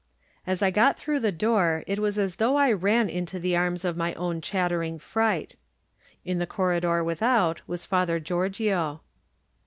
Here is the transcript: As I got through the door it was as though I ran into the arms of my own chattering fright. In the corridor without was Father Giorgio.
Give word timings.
As 0.47 0.63
I 0.63 0.71
got 0.71 0.97
through 0.97 1.19
the 1.19 1.31
door 1.31 1.83
it 1.85 1.99
was 1.99 2.17
as 2.17 2.37
though 2.37 2.55
I 2.55 2.71
ran 2.71 3.07
into 3.07 3.37
the 3.39 3.55
arms 3.55 3.85
of 3.85 3.95
my 3.95 4.15
own 4.15 4.41
chattering 4.41 4.97
fright. 4.97 5.57
In 6.25 6.39
the 6.39 6.47
corridor 6.47 7.03
without 7.03 7.61
was 7.67 7.85
Father 7.85 8.19
Giorgio. 8.19 9.01